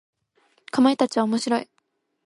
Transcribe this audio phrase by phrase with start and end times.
[0.71, 1.69] かまいたちは面白い。